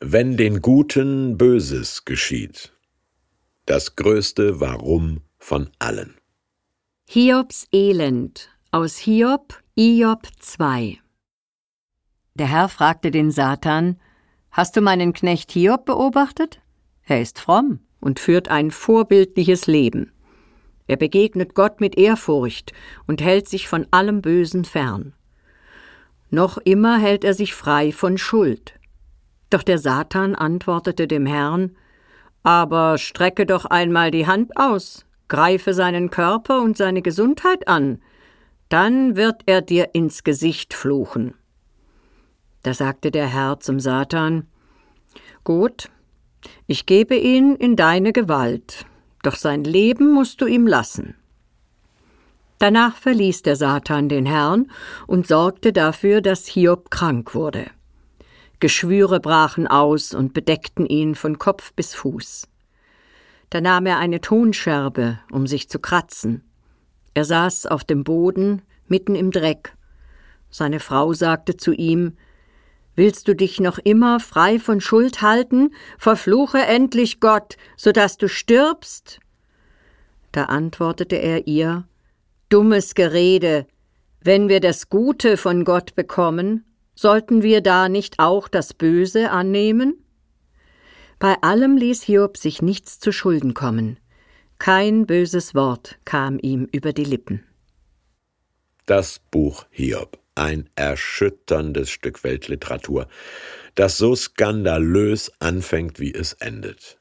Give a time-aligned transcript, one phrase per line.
[0.00, 2.72] Wenn den Guten Böses geschieht.
[3.66, 6.14] Das größte Warum von allen.
[7.08, 11.00] Hiobs Elend aus Hiob, Iob 2
[12.34, 13.98] Der Herr fragte den Satan,
[14.52, 16.60] Hast du meinen Knecht Hiob beobachtet?
[17.02, 20.12] Er ist fromm und führt ein vorbildliches Leben.
[20.86, 22.72] Er begegnet Gott mit Ehrfurcht
[23.08, 25.14] und hält sich von allem Bösen fern.
[26.30, 28.77] Noch immer hält er sich frei von Schuld.
[29.50, 31.76] Doch der Satan antwortete dem Herrn
[32.42, 38.00] Aber strecke doch einmal die Hand aus, greife seinen Körper und seine Gesundheit an,
[38.68, 41.34] dann wird er dir ins Gesicht fluchen.
[42.62, 44.46] Da sagte der Herr zum Satan
[45.44, 45.88] Gut,
[46.66, 48.84] ich gebe ihn in deine Gewalt,
[49.22, 51.14] doch sein Leben musst du ihm lassen.
[52.58, 54.70] Danach verließ der Satan den Herrn
[55.06, 57.70] und sorgte dafür, dass Hiob krank wurde.
[58.60, 62.48] Geschwüre brachen aus und bedeckten ihn von Kopf bis Fuß.
[63.50, 66.42] Da nahm er eine Tonscherbe, um sich zu kratzen.
[67.14, 69.74] Er saß auf dem Boden, mitten im Dreck.
[70.50, 72.16] Seine Frau sagte zu ihm
[72.96, 75.70] Willst du dich noch immer frei von Schuld halten?
[75.98, 79.20] Verfluche endlich Gott, so dass du stirbst.
[80.32, 81.86] Da antwortete er ihr
[82.48, 83.66] Dummes Gerede.
[84.20, 86.64] Wenn wir das Gute von Gott bekommen,
[87.00, 90.04] Sollten wir da nicht auch das Böse annehmen?
[91.20, 94.00] Bei allem ließ Hiob sich nichts zu Schulden kommen.
[94.58, 97.44] Kein böses Wort kam ihm über die Lippen.
[98.86, 103.06] Das Buch Hiob, ein erschütterndes Stück Weltliteratur,
[103.76, 106.98] das so skandalös anfängt, wie es endet.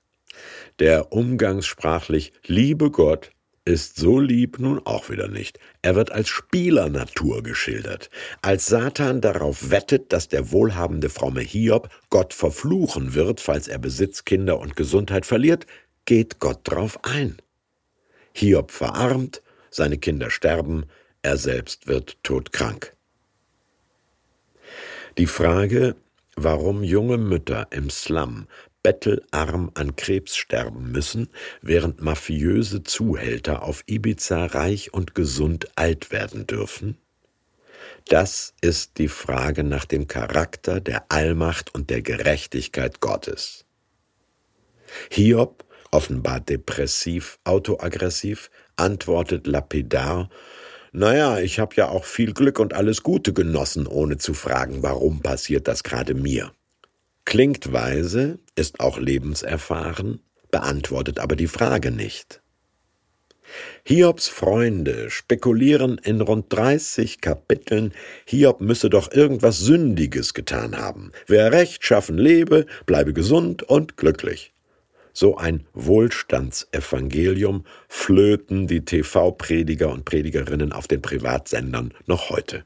[0.77, 3.31] Der umgangssprachlich liebe Gott
[3.67, 5.59] ist so lieb nun auch wieder nicht.
[5.81, 8.09] Er wird als Spielernatur geschildert,
[8.41, 14.23] als Satan darauf wettet, dass der wohlhabende fromme Hiob Gott verfluchen wird, falls er Besitz,
[14.23, 15.67] Kinder und Gesundheit verliert,
[16.05, 17.37] geht Gott drauf ein.
[18.31, 20.85] Hiob verarmt, seine Kinder sterben,
[21.21, 22.95] er selbst wird todkrank.
[25.17, 25.95] Die Frage,
[26.37, 28.47] warum junge Mütter im Slum
[28.83, 31.29] bettelarm an Krebs sterben müssen,
[31.61, 36.97] während mafiöse Zuhälter auf Ibiza reich und gesund alt werden dürfen?
[38.05, 43.65] Das ist die Frage nach dem Charakter, der Allmacht und der Gerechtigkeit Gottes.
[45.11, 50.29] Hiob, offenbar depressiv, autoaggressiv, antwortet lapidar
[50.93, 55.21] Naja, ich habe ja auch viel Glück und alles Gute genossen, ohne zu fragen, warum
[55.21, 56.51] passiert das gerade mir.
[57.27, 62.41] Klingt weise, ist auch lebenserfahren, beantwortet aber die Frage nicht.
[63.83, 67.93] Hiobs Freunde spekulieren in rund 30 Kapiteln,
[68.25, 71.11] Hiob müsse doch irgendwas Sündiges getan haben.
[71.25, 74.53] Wer rechtschaffen lebe, bleibe gesund und glücklich.
[75.11, 82.63] So ein Wohlstandsevangelium flöten die TV-Prediger und Predigerinnen auf den Privatsendern noch heute.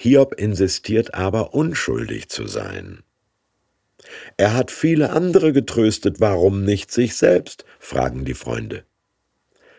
[0.00, 3.02] Hiob insistiert aber, unschuldig zu sein.
[4.36, 7.64] Er hat viele andere getröstet, warum nicht sich selbst?
[7.80, 8.84] fragen die Freunde.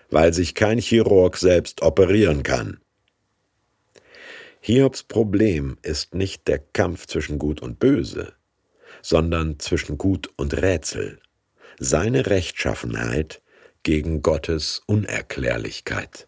[0.09, 2.81] Weil sich kein Chirurg selbst operieren kann.
[4.59, 8.33] Hiobs Problem ist nicht der Kampf zwischen Gut und Böse,
[9.01, 11.21] sondern zwischen Gut und Rätsel,
[11.79, 13.41] seine Rechtschaffenheit
[13.83, 16.27] gegen Gottes Unerklärlichkeit.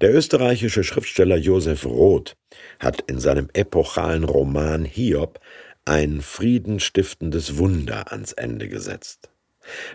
[0.00, 2.34] Der österreichische Schriftsteller Josef Roth
[2.78, 5.40] hat in seinem epochalen Roman Hiob
[5.84, 9.28] ein friedenstiftendes Wunder ans Ende gesetzt.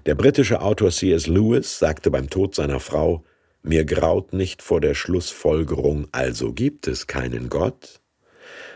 [0.06, 1.26] Der britische Autor C.S.
[1.26, 3.24] Lewis sagte beim Tod seiner Frau
[3.64, 8.00] Mir graut nicht vor der Schlussfolgerung, also gibt es keinen Gott,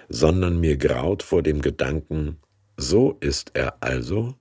[0.08, 2.38] sondern mir graut vor dem Gedanken,
[2.76, 4.34] so ist er also